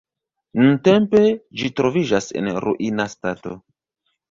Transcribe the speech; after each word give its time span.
Nuntempe 0.61 1.21
ĝi 1.61 1.69
troviĝas 1.81 2.31
en 2.41 2.51
ruina 2.67 3.09
stato. 3.17 3.57